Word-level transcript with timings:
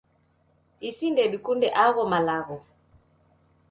isi 0.87 1.05
ndedikunde 1.13 1.67
agho 1.85 2.03
malagho 2.11 2.57